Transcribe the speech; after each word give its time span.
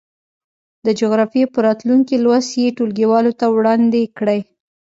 د 0.85 0.87
جغرافيې 0.99 1.45
په 1.53 1.59
راتلونکي 1.67 2.15
لوست 2.23 2.51
یې 2.61 2.75
ټولګیوالو 2.77 3.31
ته 3.39 3.45
وړاندې 3.55 4.01
کړئ. 4.17 4.39